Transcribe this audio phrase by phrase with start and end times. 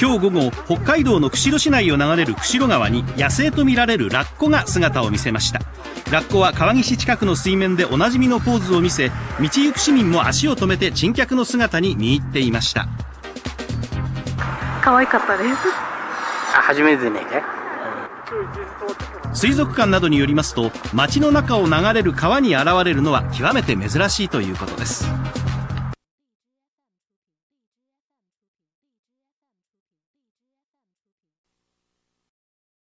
[0.00, 5.58] 今日午後北海道の釧路市内を流れる釧路川に野生とみられるラッコが姿を見せました。
[6.12, 12.86] ラッコは川岸近くの水面でおなじみのポーズを見せ道行く市民も足を止めて珍客の姿に見入っていました。
[14.82, 15.48] 可愛かったです。
[16.56, 17.20] あ初めてね。
[19.34, 25.10] 水族館などによりますと街の中を流れる川に現れるのは極めて珍しいということです。